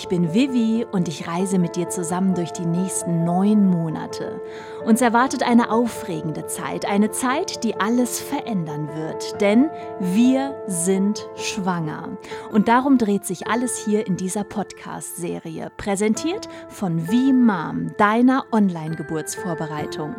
[0.00, 4.40] Ich bin Vivi und ich reise mit dir zusammen durch die nächsten neun Monate.
[4.86, 9.68] Uns erwartet eine aufregende Zeit, eine Zeit, die alles verändern wird, denn
[10.00, 12.16] wir sind schwanger.
[12.50, 20.16] Und darum dreht sich alles hier in dieser Podcast-Serie, präsentiert von Wie Mom, deiner Online-Geburtsvorbereitung.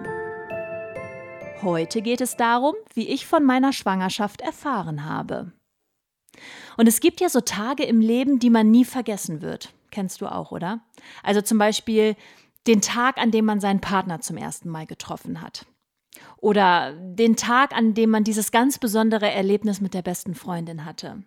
[1.64, 5.54] Heute geht es darum, wie ich von meiner Schwangerschaft erfahren habe.
[6.78, 9.74] Und es gibt ja so Tage im Leben, die man nie vergessen wird.
[9.92, 10.82] Kennst du auch, oder?
[11.24, 12.16] Also zum Beispiel
[12.68, 15.66] den Tag, an dem man seinen Partner zum ersten Mal getroffen hat.
[16.38, 21.24] Oder den Tag, an dem man dieses ganz besondere Erlebnis mit der besten Freundin hatte.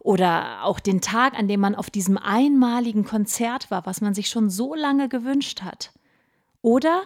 [0.00, 4.28] Oder auch den Tag, an dem man auf diesem einmaligen Konzert war, was man sich
[4.28, 5.92] schon so lange gewünscht hat.
[6.62, 7.04] Oder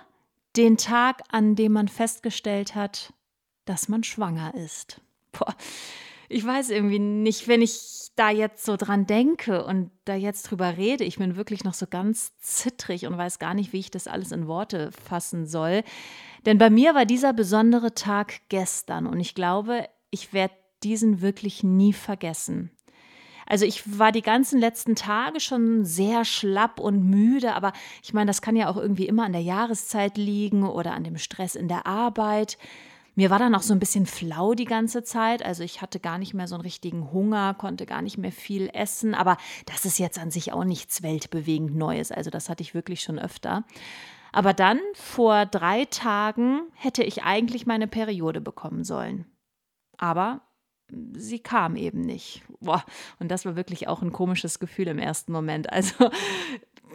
[0.57, 3.13] den Tag, an dem man festgestellt hat,
[3.65, 5.01] dass man schwanger ist.
[5.33, 5.55] Boah,
[6.30, 10.77] ich weiß irgendwie nicht, wenn ich da jetzt so dran denke und da jetzt drüber
[10.77, 14.07] rede, ich bin wirklich noch so ganz zittrig und weiß gar nicht, wie ich das
[14.07, 15.82] alles in Worte fassen soll.
[16.46, 21.65] Denn bei mir war dieser besondere Tag gestern und ich glaube, ich werde diesen wirklich
[21.65, 22.71] nie vergessen.
[23.46, 27.73] Also ich war die ganzen letzten Tage schon sehr schlapp und müde, aber
[28.05, 31.18] ich meine, das kann ja auch irgendwie immer an der Jahreszeit liegen oder an dem
[31.18, 32.57] Stress in der Arbeit.
[33.15, 35.45] Mir war dann auch so ein bisschen flau die ganze Zeit.
[35.45, 38.71] Also ich hatte gar nicht mehr so einen richtigen Hunger, konnte gar nicht mehr viel
[38.73, 39.15] essen.
[39.15, 39.37] Aber
[39.67, 42.13] das ist jetzt an sich auch nichts weltbewegend Neues.
[42.13, 43.65] Also das hatte ich wirklich schon öfter.
[44.33, 49.27] Aber dann, vor drei Tagen, hätte ich eigentlich meine Periode bekommen sollen.
[49.99, 50.43] Aber
[51.17, 52.43] sie kam eben nicht.
[52.61, 52.85] Boah,
[53.19, 55.73] und das war wirklich auch ein komisches Gefühl im ersten Moment.
[55.73, 56.11] Also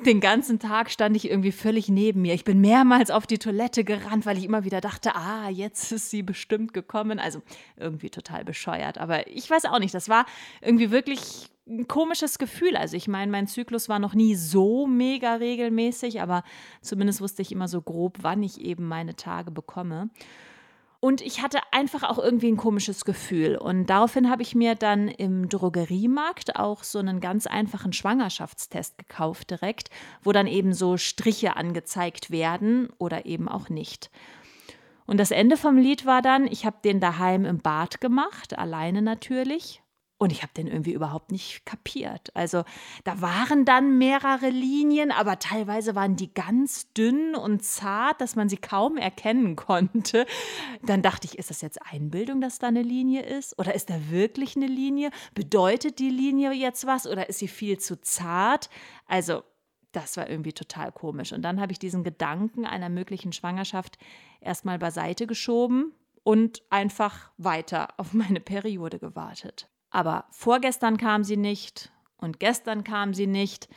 [0.05, 2.33] den ganzen Tag stand ich irgendwie völlig neben mir.
[2.33, 6.09] Ich bin mehrmals auf die Toilette gerannt, weil ich immer wieder dachte, ah, jetzt ist
[6.09, 7.19] sie bestimmt gekommen.
[7.19, 7.41] Also
[7.77, 8.97] irgendwie total bescheuert.
[8.97, 10.25] Aber ich weiß auch nicht, das war
[10.61, 12.77] irgendwie wirklich ein komisches Gefühl.
[12.77, 16.43] Also ich meine, mein Zyklus war noch nie so mega regelmäßig, aber
[16.81, 20.09] zumindest wusste ich immer so grob, wann ich eben meine Tage bekomme.
[21.05, 23.57] Und ich hatte einfach auch irgendwie ein komisches Gefühl.
[23.57, 29.51] Und daraufhin habe ich mir dann im Drogeriemarkt auch so einen ganz einfachen Schwangerschaftstest gekauft
[29.51, 29.91] direkt,
[30.23, 34.09] wo dann eben so Striche angezeigt werden oder eben auch nicht.
[35.05, 39.03] Und das Ende vom Lied war dann, ich habe den daheim im Bad gemacht, alleine
[39.03, 39.83] natürlich.
[40.17, 42.33] Und ich habe den irgendwie überhaupt nicht kapiert.
[42.35, 42.63] Also
[43.03, 48.47] da waren dann mehrere Linien, aber teilweise waren die ganz dünn und zart, dass man
[48.47, 50.25] sie kaum erkennen konnte.
[50.83, 53.59] Dann dachte ich, ist das jetzt Einbildung, dass da eine Linie ist?
[53.59, 55.09] Oder ist da wirklich eine Linie?
[55.33, 58.69] Bedeutet die Linie jetzt was oder ist sie viel zu zart?
[59.07, 59.43] Also
[59.91, 61.33] das war irgendwie total komisch.
[61.33, 63.97] Und dann habe ich diesen Gedanken einer möglichen Schwangerschaft
[64.39, 65.93] erstmal beiseite geschoben
[66.23, 69.69] und einfach weiter auf meine Periode gewartet.
[69.95, 73.69] Aber vorgestern kam sie nicht und gestern kam sie nicht.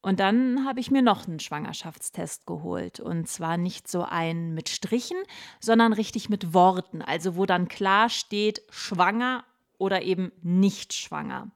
[0.00, 2.98] Und dann habe ich mir noch einen Schwangerschaftstest geholt.
[2.98, 5.18] Und zwar nicht so einen mit Strichen,
[5.60, 7.00] sondern richtig mit Worten.
[7.00, 9.44] Also wo dann klar steht, schwanger
[9.78, 11.52] oder eben nicht schwanger.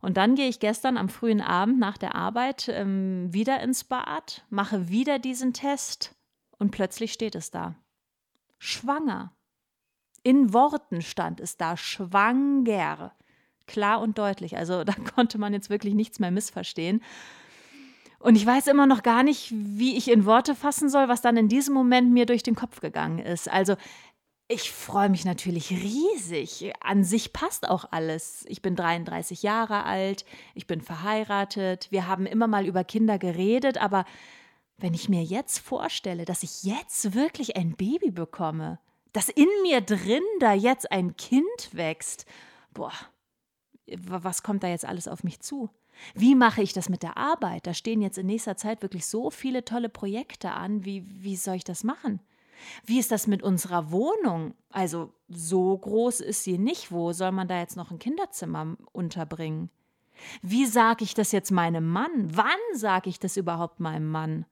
[0.00, 4.44] Und dann gehe ich gestern am frühen Abend nach der Arbeit ähm, wieder ins Bad,
[4.50, 6.16] mache wieder diesen Test
[6.58, 7.76] und plötzlich steht es da.
[8.58, 9.35] Schwanger.
[10.26, 13.14] In Worten stand es da schwanger.
[13.68, 14.56] Klar und deutlich.
[14.56, 17.00] Also da konnte man jetzt wirklich nichts mehr missverstehen.
[18.18, 21.36] Und ich weiß immer noch gar nicht, wie ich in Worte fassen soll, was dann
[21.36, 23.48] in diesem Moment mir durch den Kopf gegangen ist.
[23.48, 23.76] Also
[24.48, 26.72] ich freue mich natürlich riesig.
[26.80, 28.44] An sich passt auch alles.
[28.48, 30.24] Ich bin 33 Jahre alt,
[30.56, 34.04] ich bin verheiratet, wir haben immer mal über Kinder geredet, aber
[34.76, 38.80] wenn ich mir jetzt vorstelle, dass ich jetzt wirklich ein Baby bekomme,
[39.16, 42.26] dass in mir drin da jetzt ein Kind wächst.
[42.74, 42.92] Boah,
[43.86, 45.70] was kommt da jetzt alles auf mich zu?
[46.14, 47.66] Wie mache ich das mit der Arbeit?
[47.66, 50.84] Da stehen jetzt in nächster Zeit wirklich so viele tolle Projekte an.
[50.84, 52.20] Wie, wie soll ich das machen?
[52.84, 54.54] Wie ist das mit unserer Wohnung?
[54.68, 56.92] Also so groß ist sie nicht.
[56.92, 59.70] Wo soll man da jetzt noch ein Kinderzimmer unterbringen?
[60.42, 62.36] Wie sage ich das jetzt meinem Mann?
[62.36, 64.44] Wann sage ich das überhaupt meinem Mann?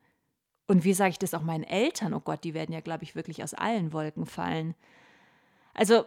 [0.66, 2.14] Und wie sage ich das auch meinen Eltern?
[2.14, 4.74] Oh Gott, die werden ja, glaube ich, wirklich aus allen Wolken fallen.
[5.74, 6.04] Also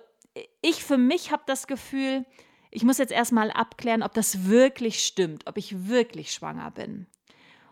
[0.61, 2.25] ich für mich habe das Gefühl,
[2.71, 7.07] ich muss jetzt erstmal abklären, ob das wirklich stimmt, ob ich wirklich schwanger bin.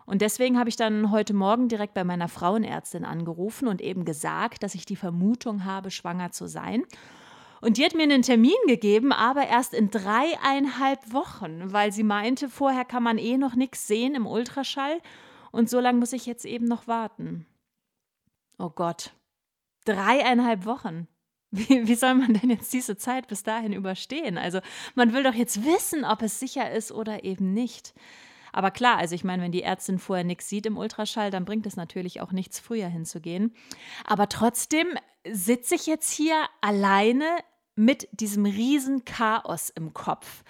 [0.04, 4.62] Und deswegen habe ich dann heute Morgen direkt bei meiner Frauenärztin angerufen und eben gesagt,
[4.62, 6.84] dass ich die Vermutung habe, schwanger zu sein.
[7.60, 12.48] Und die hat mir einen Termin gegeben, aber erst in dreieinhalb Wochen, weil sie meinte,
[12.48, 15.00] vorher kann man eh noch nichts sehen im Ultraschall
[15.56, 17.46] und so lange muss ich jetzt eben noch warten.
[18.58, 19.12] Oh Gott.
[19.84, 21.08] Dreieinhalb Wochen.
[21.50, 24.36] Wie, wie, soll man denn jetzt diese Zeit bis dahin überstehen?
[24.36, 24.60] Also
[24.94, 27.94] man will doch jetzt wissen, ob es sicher ist oder eben nicht.
[28.52, 31.66] Aber klar, also ich meine, wenn die Ärztin vorher nichts sieht im Ultraschall, dann bringt
[31.66, 33.54] es natürlich auch nichts, früher hinzugehen.
[34.04, 34.88] Aber trotzdem
[35.30, 37.26] sitze ich jetzt hier alleine
[37.76, 40.42] mit diesem riesen Chaos im Kopf.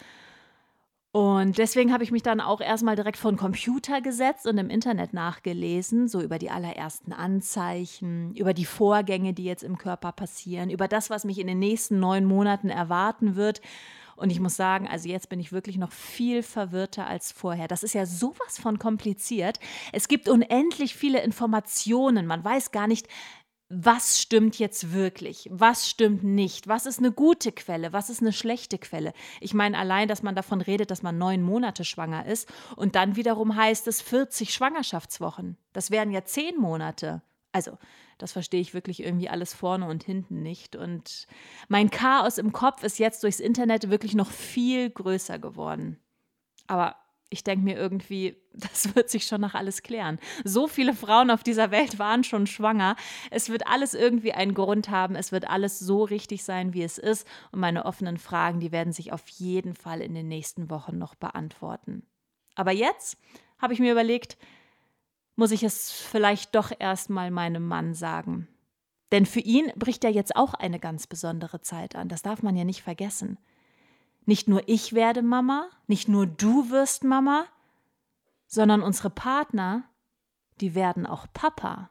[1.16, 4.68] Und deswegen habe ich mich dann auch erstmal direkt vor den Computer gesetzt und im
[4.68, 10.68] Internet nachgelesen, so über die allerersten Anzeichen, über die Vorgänge, die jetzt im Körper passieren,
[10.68, 13.62] über das, was mich in den nächsten neun Monaten erwarten wird.
[14.14, 17.66] Und ich muss sagen, also jetzt bin ich wirklich noch viel verwirrter als vorher.
[17.66, 19.58] Das ist ja sowas von kompliziert.
[19.94, 22.26] Es gibt unendlich viele Informationen.
[22.26, 23.08] Man weiß gar nicht,
[23.68, 28.32] was stimmt jetzt wirklich, was stimmt nicht, was ist eine gute Quelle, was ist eine
[28.32, 29.12] schlechte Quelle.
[29.40, 33.16] Ich meine allein, dass man davon redet, dass man neun Monate schwanger ist und dann
[33.16, 35.56] wiederum heißt es 40 Schwangerschaftswochen.
[35.72, 37.22] Das wären ja zehn Monate.
[37.50, 37.78] Also,
[38.18, 40.76] das verstehe ich wirklich irgendwie alles vorne und hinten nicht.
[40.76, 41.26] Und
[41.68, 45.98] mein Chaos im Kopf ist jetzt durchs Internet wirklich noch viel größer geworden.
[46.66, 46.96] Aber
[47.28, 50.18] ich denke mir irgendwie, das wird sich schon nach alles klären.
[50.44, 52.96] So viele Frauen auf dieser Welt waren schon schwanger.
[53.30, 55.16] Es wird alles irgendwie einen Grund haben.
[55.16, 57.26] Es wird alles so richtig sein, wie es ist.
[57.52, 61.14] Und meine offenen Fragen, die werden sich auf jeden Fall in den nächsten Wochen noch
[61.14, 62.06] beantworten.
[62.54, 63.18] Aber jetzt
[63.58, 64.36] habe ich mir überlegt,
[65.34, 68.48] muss ich es vielleicht doch erstmal meinem Mann sagen.
[69.12, 72.08] Denn für ihn bricht ja jetzt auch eine ganz besondere Zeit an.
[72.08, 73.38] Das darf man ja nicht vergessen.
[74.26, 77.46] Nicht nur ich werde Mama, nicht nur du wirst Mama,
[78.46, 79.84] sondern unsere Partner,
[80.60, 81.90] die werden auch Papa.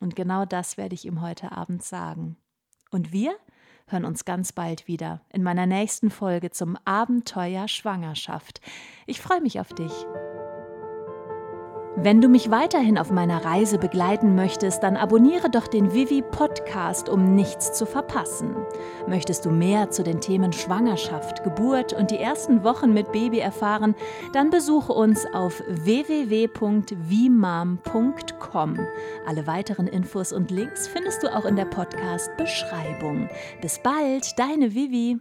[0.00, 2.36] Und genau das werde ich ihm heute Abend sagen.
[2.90, 3.36] Und wir
[3.86, 8.60] hören uns ganz bald wieder in meiner nächsten Folge zum Abenteuer Schwangerschaft.
[9.06, 9.92] Ich freue mich auf dich.
[11.96, 17.08] Wenn du mich weiterhin auf meiner Reise begleiten möchtest, dann abonniere doch den Vivi Podcast,
[17.08, 18.56] um nichts zu verpassen.
[19.06, 23.94] Möchtest du mehr zu den Themen Schwangerschaft, Geburt und die ersten Wochen mit Baby erfahren,
[24.32, 26.58] dann besuche uns auf www.vimam.com.
[29.26, 33.28] Alle weiteren Infos und Links findest du auch in der Podcast Beschreibung.
[33.62, 35.20] Bis bald, deine Vivi.